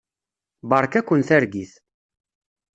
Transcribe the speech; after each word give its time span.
Beṛka-ken 0.69 1.21
targit. 1.27 1.73